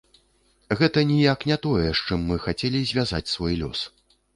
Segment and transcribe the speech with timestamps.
[0.79, 3.91] Гэта ніяк не тое, з чым мы хацелі звязаць свой лёс.